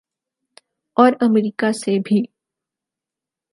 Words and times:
اور 0.97 1.11
امریکہ 1.21 1.71
سے 1.71 1.97
بھی۔ 1.99 2.21